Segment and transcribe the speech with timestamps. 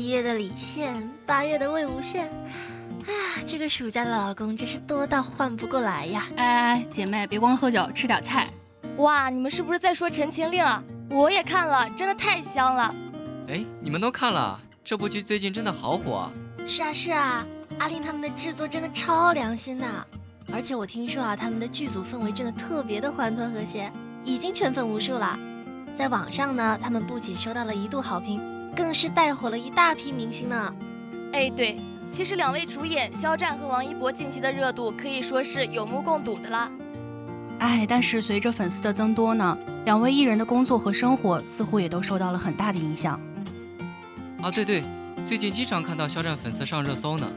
[0.00, 3.12] 七月的李现，八月的魏无羡，啊，
[3.44, 6.26] 这个暑假的老公真是多到换不过来呀！
[6.36, 8.48] 哎哎，姐妹别光喝酒，吃点菜。
[8.96, 10.82] 哇，你们是不是在说《陈情令》啊？
[11.10, 12.94] 我也看了，真的太香了。
[13.48, 14.58] 哎，你们都看了？
[14.82, 16.30] 这部剧最近真的好火。
[16.66, 17.46] 是啊是啊，
[17.78, 19.86] 阿令他们的制作真的超良心的，
[20.50, 23.92] 而且我听说啊，他们的剧组氛围真的特别的欢脱和谐，
[24.24, 25.38] 已经圈粉无数了。
[25.92, 28.40] 在网上呢，他们不仅收到了一度好评。
[28.76, 30.74] 更是带火了一大批明星呢。
[31.32, 31.76] 哎，对，
[32.08, 36.70] 其实两位主演肖战和王一博近期的热度可以说是有目共睹的啦。
[37.58, 43.20] 哎，但是随着粉丝的增多呢，两位艺人的工作和生活似乎也都受到了很大的影响。
[44.42, 44.82] 啊，对对，
[45.26, 47.28] 最近经常看到肖战粉丝上热搜呢，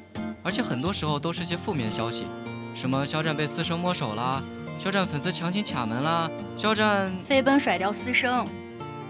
[0.41, 2.25] 而且很多时候都是些负面消息，
[2.73, 4.41] 什么肖战被私生摸手啦，
[4.79, 8.47] 肖战粉丝强行卡门啦，肖战飞奔甩掉私生。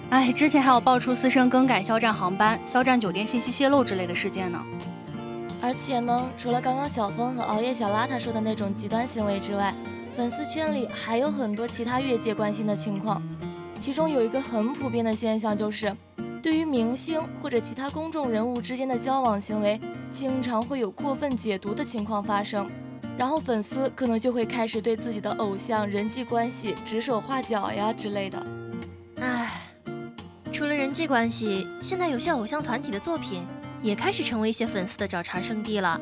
[0.09, 4.61] 哎，之前还有爆出私生更改肖战航班、肖战酒店信息泄露之类的事件呢。
[5.59, 9.73] 而且呢，除了刚刚小峰和熬夜小邋遢说的那种极端行为之外，
[10.15, 13.21] 粉丝圈里还有很多其他越界关心的情况。
[13.79, 15.95] 其中有一个很普遍的现象，就是
[16.41, 19.81] 对于明星或者其他公众人物之间的交往行为，
[20.11, 22.69] 经常会有过分解读的情况发生，
[23.17, 28.45] 然后粉丝可能就会开始对自己的偶像人际关系指手画脚呀之类的。
[30.53, 33.43] 除了人际关系，现在有些偶像团体的作品
[33.81, 35.99] 也开始成为一些粉丝的找茬圣地了。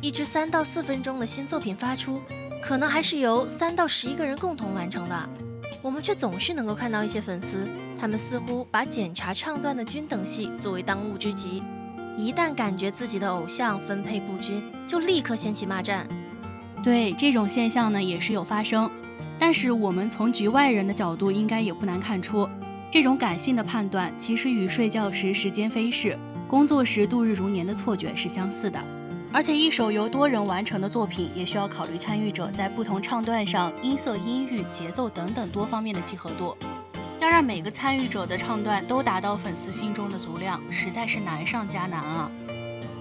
[0.00, 2.22] 一支三到四分钟的新作品发出，
[2.62, 5.30] 可能还是由三到十一个人共同完成的。
[5.82, 7.68] 我们却总是能够看到一些粉丝，
[8.00, 11.62] 他们似乎把检查唱段的均等戏作为当务之急，
[12.16, 16.08] 一旦感觉自己的偶像分配不均，就立刻掀起骂战。
[16.82, 18.90] 对这种现象呢，也是有发生。
[19.38, 22.48] 但是我们从局外人的角度，应该也不难看出。
[22.96, 26.18] 这种感性的判断，其实与睡觉时时间飞逝、
[26.48, 28.82] 工作时度日如年的错觉是相似的。
[29.30, 36.56] 而且，一首由多人完成的作品，也需要考虑参与者在不同唱段上音色、音域、节奏等等多方面的契合度。
[37.20, 42.30] 要让每个参与者的唱段都达到粉丝心中的足量，实在是难上加难啊！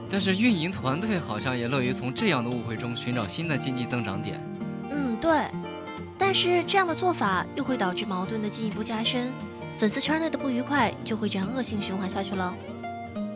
[0.09, 4.43] 但是，运营团队好像也乐于从这样的误会中寻找新的经济增长点。
[4.91, 5.43] 嗯，对。
[6.17, 9.31] 但是，这样的做法又会导致矛盾的进一步加深。
[9.77, 12.55] 粉丝圈内的不愉快就会这样恶性循环下去了。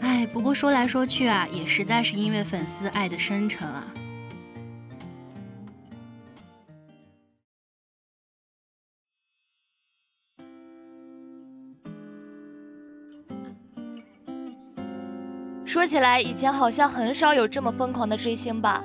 [0.01, 3.83] 哎，不过说来说去啊，也实在是因为粉丝爱的深沉啊。
[15.65, 18.83] 说起来，以前好像很少有这么疯狂的追星吧？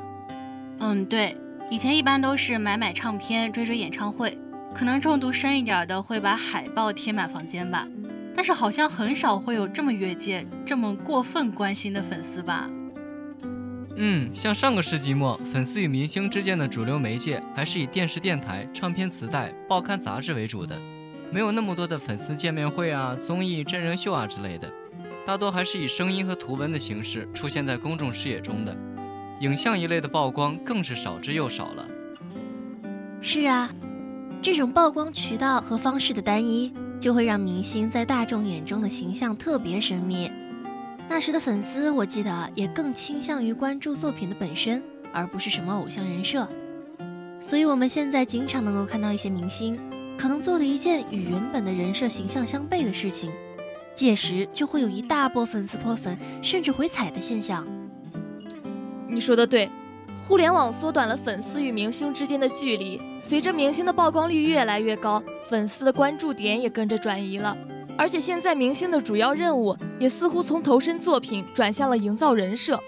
[0.81, 1.35] 嗯，对，
[1.71, 4.37] 以前一般都是买买唱片，追追演唱会。
[4.75, 7.87] 可能中毒深一点的会把海报贴满房间吧，
[8.35, 12.69] 但是好像很少会有这么越界、这么过分关心的粉丝吧。
[13.97, 20.77] 嗯，像上个世纪末，粉丝与明星之间的主流媒介还是以电视、电台、唱片、磁带、报刊、杂志为主的，
[21.31, 24.69] 没有那么多的粉丝见面会啊、综艺、真人秀啊之类的。
[25.25, 28.77] 大多还是以声音和图文的形式出现在公众视野中的，
[29.39, 31.89] 影像一类的曝光更是少之又少了。
[33.21, 33.71] 是啊，
[34.45, 36.71] 这种曝光渠道和方式的单一，
[37.01, 40.31] 就会让明星在大众眼中的形象特别神秘。
[41.09, 44.83] 那时的粉丝，我记得也更倾向于关注作品的本身，
[45.15, 46.47] 而不是什么偶像人设。
[47.41, 49.79] 所以，我们现在经常能够看到一些明星，
[50.19, 53.31] 可能做了一件与原本的人设形象相悖的事情，
[53.95, 57.67] 届时就会有一大波粉丝脱粉，甚至回踩的现象。
[59.09, 59.71] 你说的对，
[60.27, 67.55] 互联网缩短了粉丝与明星之间的距离，随着明星的曝光率越来越高，粉丝的关注点也跟着转移了。
[67.97, 72.81] 而且现在明星的主要任务也似乎从投身作品转向了营造人设，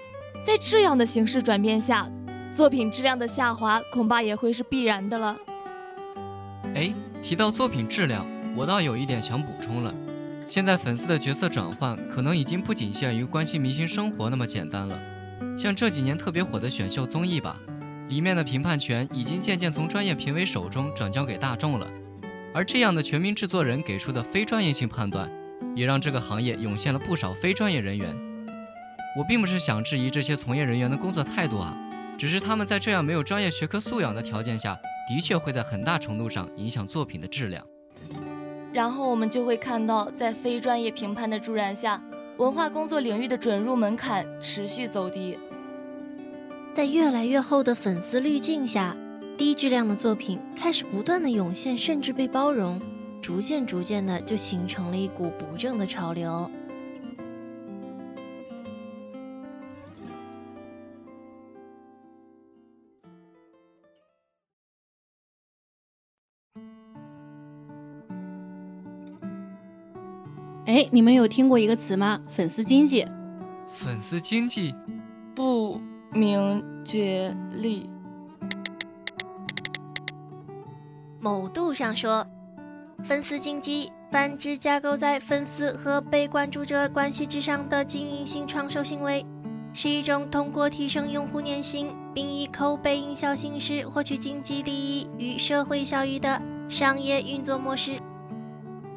[0.46, 2.10] 在这样的形式转变下，
[2.56, 5.36] 作品质量的下滑恐怕也会是必然的了。
[6.74, 6.92] 哎，
[7.22, 9.94] 提到作品质量，我倒有一点想补充了。
[10.46, 14.98] 现在粉丝的角色转换可能已经不仅限于关心明星生活那么简单了，
[15.56, 17.56] 像这几年特别火的选秀综艺吧，
[18.08, 21.86] 里面的评判权已经渐渐从专业评委手中转交给大众了。
[22.52, 25.30] 而这样的全民制作人给出的非专业性判断，
[25.74, 28.14] 也让这个行业涌现了不少非专业人员。
[29.16, 31.74] 我并不是想质疑这些从业人员的工作态度啊，
[32.18, 37.66] 只是他们在这样没有专业学科素养的条件下，的确会在很大程度上影响作品的质量。
[38.72, 42.02] 然后我们就会看到，在非专业评判的助燃下，
[42.36, 45.38] 文化工作领域的准入门槛持续走低，
[46.76, 48.94] 在越来越厚的粉丝滤镜下。
[49.38, 52.78] 低质量的作品开始不断的涌现，甚至被包容，
[53.22, 56.50] 逐渐逐渐的就形成了一股不正的潮流。
[70.66, 72.20] 哎，你们有听过一个词吗？
[72.28, 73.06] 粉丝经济。
[73.66, 74.74] 粉丝经济，
[75.34, 75.80] 不
[76.12, 77.88] 明觉厉。
[81.20, 82.26] 某度上说，
[83.02, 89.26] 粉丝经济泛指架构在粉丝和被关注者关系之上的经营性创收行为，
[89.72, 97.98] 是一种通过提升用户粘性，并以口碑营销形式获取经济利益与社会效益的商业运作模式。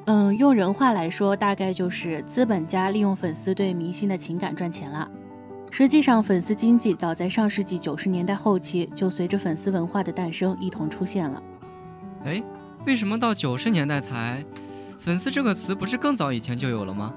[0.05, 5.09] 嗯，用人话来说，大概就是资本家利用粉丝对明星的情感赚钱了。
[5.71, 11.41] 实际上，粉丝经济早在上世纪九十年代后期就随着粉丝文化的诞生一同出现了。
[12.25, 12.43] 哎，
[12.85, 14.43] 为什么到九十年代才
[14.99, 17.13] “粉丝”这个词不是更早以前就有了吗？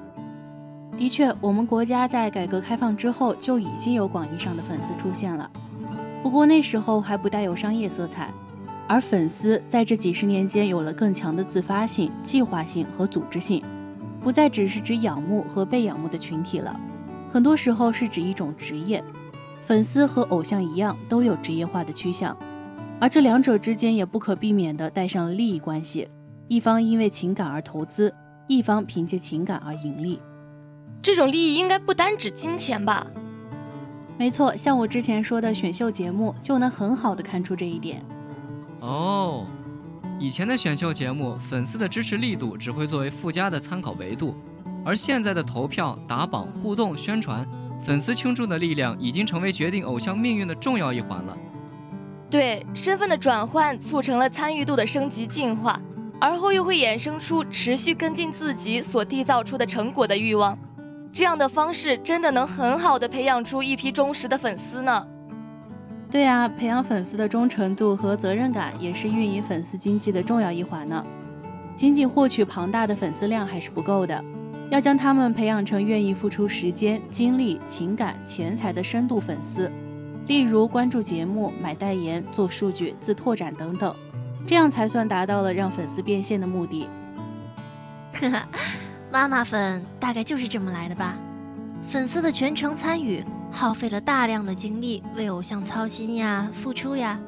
[0.96, 5.50] 的确，我们国家在改革开放之后就已经有广义上的粉丝出现了，
[6.22, 8.32] 不过那时候还不带有商业色彩。
[8.86, 13.64] 而粉丝在这几十年间有了更强的自发性、计划性和组织性，
[14.20, 16.78] 不再只是指仰慕和被仰慕的群体了，
[17.32, 19.02] 很多时候是指一种职业。
[19.64, 22.36] 粉丝和偶像一样，都有职业化的趋向。
[23.00, 26.06] 而这两者之间也不可避免地带上了利益关系，
[26.46, 28.14] 一方因为情感而投资，
[28.48, 30.20] 一方凭借情感而盈利。
[31.00, 33.06] 这种利益应该不单指金钱吧？
[34.18, 38.04] 没错，像我之前说的选秀节目就能很好的看出这一点。
[38.80, 39.46] 哦，
[40.20, 44.36] 以前的选秀节目，粉丝的支持力度只会作为附加的参考维度，
[44.84, 47.46] 而现在的投票、打榜、互动、宣传，
[47.80, 51.36] 粉丝倾注的力量已经成为决定偶像命运的重要一环了。
[52.30, 55.80] 对身份的转换促成了参与度的升级进化，
[56.20, 60.58] 而后又会衍生出持续跟进自己所缔造出的成果的欲望。
[61.12, 65.06] 这样的方式真的能很好的培养出一批忠实的粉丝呢？
[66.10, 71.04] 对啊，培养粉丝的忠诚度和责任感也是运营粉丝经济的重要一环呢。
[71.76, 74.24] 仅仅获取庞大的粉丝量还是不够的，
[74.72, 79.70] 要将他们培养成愿意付出时间、精力、情感、钱财的深度粉丝。
[80.26, 83.94] 例如关注节目、买代言、做数据、自拓展等等，
[84.46, 86.88] 这样才算达到了让粉丝变现的目的。
[88.14, 88.48] 哈哈，
[89.12, 91.18] 妈妈粉大概就是这么来的吧？
[91.82, 97.20] 粉丝的全程参与，耗费了大量的精力为偶像操心呀、付出呀。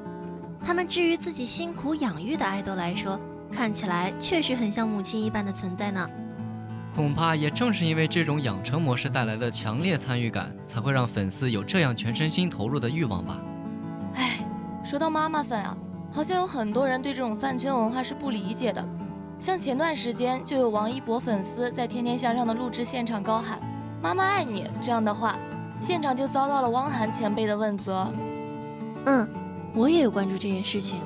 [0.62, 3.20] 他们至于自己辛苦养育的爱豆来说，
[3.52, 6.08] 看起来确实很像母亲一般的存在呢。
[6.94, 13.40] 恐怕也正是因为这种养成模式带来的强烈参与感，才会让粉丝有这样全身心投入的欲望吧。
[14.14, 14.38] 哎，
[14.84, 15.76] 说到妈妈粉啊，
[16.12, 18.88] 好像有很多人对这种饭圈文化是不理解的。
[19.40, 23.58] 像前段时间就有王一博粉丝在《天天向上》的录制现场高喊
[24.00, 25.36] “妈妈爱你”这样的话，
[25.80, 28.08] 现场就遭到了汪涵前辈的问责。
[29.06, 29.28] 嗯，
[29.74, 31.00] 我也有关注这件事情。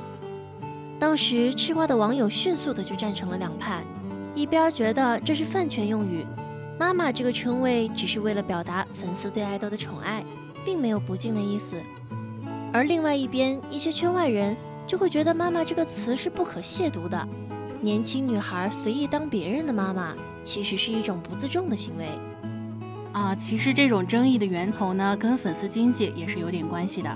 [1.00, 3.82] 当时吃瓜的网友迅速的就站成了两派。
[4.38, 6.24] 一边觉得这是饭圈用语，
[6.78, 10.24] 妈妈这个称谓只是为了表达粉丝对爱豆的宠爱，
[10.64, 11.74] 并没有不敬的意思。
[12.72, 17.28] 而另外一边，一些圈外人就会觉得“妈妈”这个词是不可亵渎的。
[17.80, 20.14] 年轻女孩随意当别人的妈妈，
[20.44, 22.06] 其实是一种不自重的行为。
[23.12, 27.10] 啊，其实这种争议的源头呢，跟粉丝经济也是有点关系的。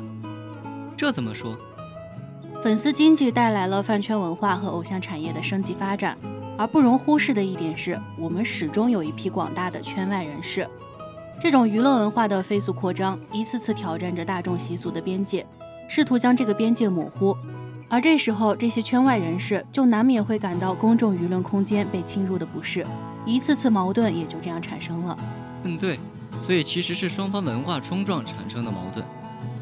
[0.96, 1.56] 这怎么说？
[2.64, 6.18] 粉丝经济带来了饭圈文化和偶像产业的升级发展。
[6.58, 10.68] 而不容忽视的一点是，我们始终有一批广大的圈外人士。
[11.40, 15.44] 这种娱乐文化的飞速扩张，一次次挑战着大众习俗的边界，
[15.88, 17.36] 试图将这个边界模糊。
[17.88, 22.86] 而这时候，这些圈外人士就难免会感到公众舆论空间被侵入的不适，
[23.26, 25.18] 一次次矛盾也就这样产生了。
[25.64, 25.98] 嗯，对，
[26.40, 29.04] 所以其实是双方文化冲撞产生的矛盾，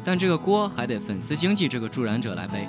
[0.03, 2.67] 但这个锅还得粉丝经济这个助燃者来背。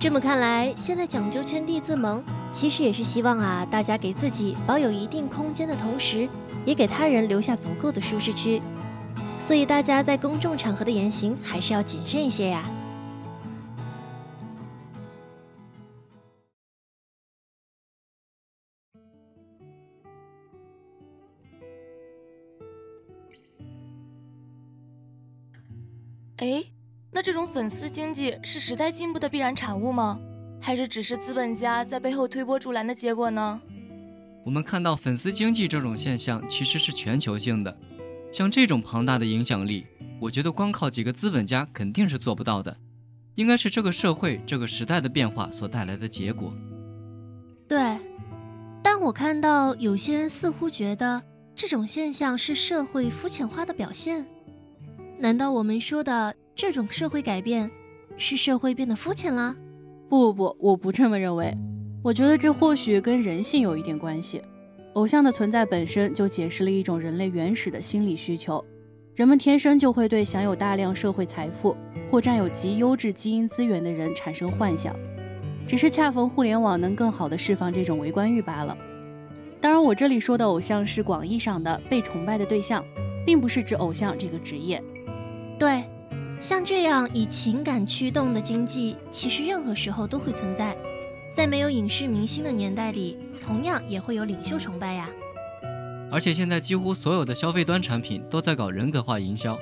[0.00, 6.26] 这么看来，现在讲究圈地自萌，其实也是希望啊，大家给自己保有一定空间的同时，
[6.64, 8.62] 也给他人留下足够的舒适区。
[9.38, 12.64] 所以大家在公众场合的言行还是要谨慎一些呀。
[26.38, 26.64] 哎。
[27.20, 30.18] 那这种粉丝经济是时代进步的必然产物吗？
[30.58, 33.60] 还是只是资本家在背后推波助澜的结果呢？
[34.42, 37.76] 我们看到粉丝经济这种现象其实是全球性的，
[38.32, 39.86] 像这种庞大的影响力，
[40.18, 42.74] 我觉得光靠几个资本家肯定是做不到的，
[43.34, 46.54] 应该是这个社会这个时代的变化所带来的结果。
[47.68, 47.98] 对，
[48.82, 51.22] 但我看到有些人似乎觉得
[51.54, 54.26] 这种现象是社会肤浅化的表现，
[55.18, 56.34] 难道我们说的？
[56.60, 57.70] 这种社会改变，
[58.18, 59.56] 是社会变得肤浅了？
[60.10, 61.50] 不不不，我不这么认为。
[62.04, 64.42] 我觉得这或许跟人性有一点关系。
[64.92, 68.62] 偶像的存在本身就解释了一种人类原始的心理需求，
[69.14, 71.74] 人们天生就会对享有大量社会财富
[72.10, 74.94] 或占有极优质基因资源的人产生幻想，
[75.66, 78.76] 只是恰逢互联网能更好的释放这种围观欲罢了。
[79.62, 82.84] 当然，我这里说的偶像是广义上的被崇拜的对象，
[83.24, 84.78] 并不是指偶像这个职业。
[85.58, 85.82] 对。
[86.40, 90.74] 像这样以情感驱动的经济，其实任何时候都会存在。
[91.30, 95.10] 在没有影视明星的年代里，同样也会有领袖崇拜呀。
[96.10, 99.58] 而且现在几乎所有的消费端产品都在搞人格化营销，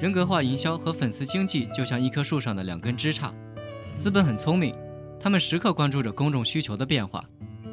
[0.00, 3.32] 人格化营销和粉丝经济就像一棵树上的两根枝杈。
[3.98, 4.72] 资本很聪明，
[5.18, 7.22] 他们时刻关注着公众需求的变化。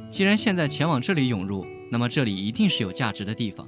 [0.10, 3.68] 既然现在钱往这里涌入，那么这里一定是有价值的地方。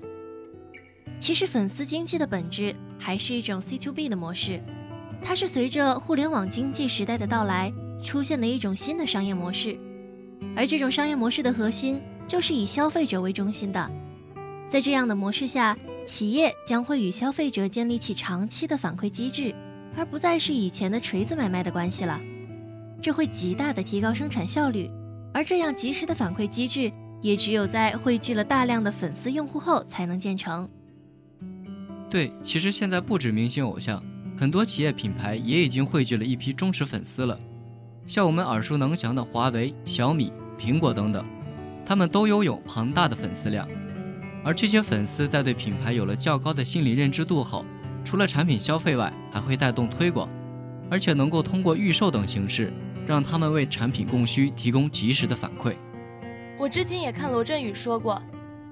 [1.20, 4.62] 其实粉丝经济的本质还是一种 C to B 的模式，
[5.22, 9.80] 它是随着互联网经济时代的到来出现的一种新的商业模式，
[10.56, 13.90] 而这种商业模式的核心就是以消费者为中心的。
[14.68, 15.76] 在这样的模式下，
[16.06, 19.56] 企业将会与消费者建立起长期的反馈机制，
[19.96, 22.20] 而不再是以前的锤子买卖的关系了。
[23.02, 24.92] 这会极大的提高生产效率，
[25.34, 26.92] 而这样及时的反馈机制
[27.22, 30.70] 也只有在汇聚了大量的粉丝用户后才能建成。
[32.10, 34.04] 对，其实现在不止明星偶像，
[34.36, 37.40] 很多企业品牌也已经汇聚了一批忠实粉丝了。
[38.08, 41.24] 像我们耳熟能详的华为、小米、苹果等等，
[41.86, 43.68] 他们都拥有庞大的粉丝量。
[44.44, 47.64] 而这些粉丝在对品牌有了较高的心理认知度后，
[48.04, 50.28] 除了产品消费外，还会带动推广，
[50.90, 52.74] 而且能够通过预售等形式，
[53.06, 55.76] 让他们为产品供需提供及时的反馈。
[56.58, 58.20] 我之前也看罗振宇说过，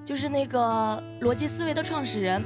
[0.04, 2.42] 就是那个逻辑思维的创始人。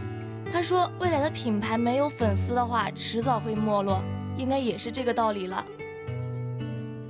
[0.51, 4.03] 他说：“未来的品牌没有粉丝的话，迟早会没落，
[4.37, 5.65] 应该也是这个道理了。”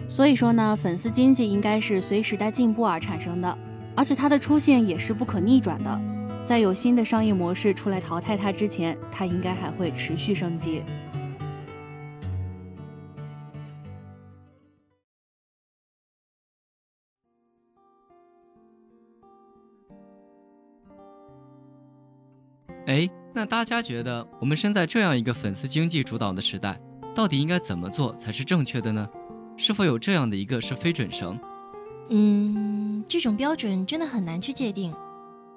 [0.09, 3.59] 所以说呢，粉丝经济应该是随时代进步而产生的，
[3.97, 6.01] 而且它的出现也是不可逆转的。
[6.45, 10.83] 在有新的商业模式出来淘汰它之前，它应该还会持续升级。
[23.35, 26.79] 那大家觉得，我们身在这样一个粉丝经济主导的时代，
[27.15, 29.09] 到底应该怎么做才是正确的呢？
[29.57, 31.39] 是否有这样的一个是非准绳？
[32.11, 34.95] 嗯，这种标准真的很难去界定。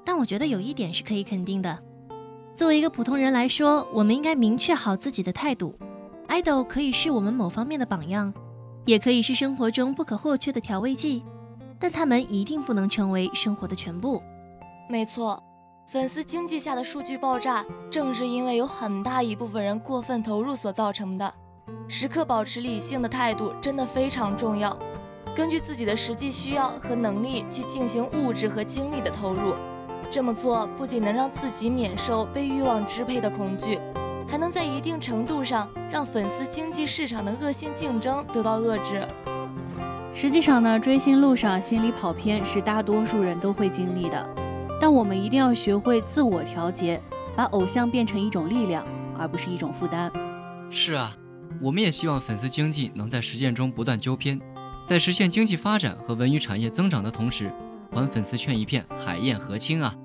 [0.06, 1.78] 但我觉得有一点是可以肯定的：
[2.56, 5.78] 作为一个普通人来说，我们应该明确好自己的态度。
[6.30, 8.34] idol 可以是我们某方面的榜样，
[8.86, 11.24] 也可以是生活中不可或缺的调味剂，
[11.80, 14.22] 但他们一定不能成为生活的全部。
[14.90, 15.42] 没错。
[15.88, 21.32] 粉丝经济下的数据爆炸，正是因为有很大一部分人过分投入所造成的。
[21.88, 24.76] 时刻保持理性的态度真的非常重要，
[25.36, 29.54] 根据自己的实际需要和能力去进行物质和精力的投入，
[30.10, 33.80] 这么做不仅能让自己免受被欲望支配的恐惧，
[34.28, 39.08] 还能在一定程度上让粉丝经济市场的恶性竞争得到遏制。
[40.12, 44.28] 实际上呢，追星路上心理跑偏是大多数人都会经历的，
[44.88, 47.02] 但我们一定要学会自我调节，
[47.36, 48.86] 把偶像变成一种力量，
[49.18, 50.12] 而不是一种负担。
[50.70, 51.12] 是啊，
[51.60, 54.40] 我们也希望粉丝经济能在实践中不断纠偏，
[54.86, 57.52] 在实现经济发展和文娱产业增长的同时，
[57.92, 59.96] 还粉丝圈一片海晏和清啊！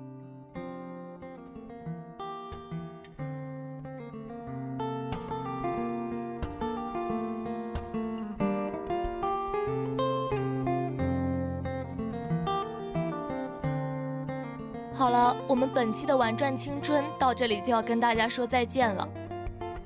[15.81, 19.09] 本期的玩转青春到这里就要跟大家说再见了。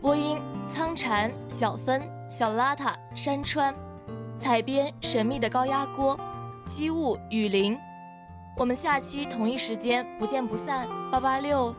[0.02, 3.74] 播音：苍蝉、小芬、小邋遢、山川；
[4.38, 6.20] 采编：神秘的高压锅、
[6.66, 7.78] 机务、雨林。
[8.58, 10.86] 我们下期同一时间不见不散。
[11.10, 11.74] 八八六。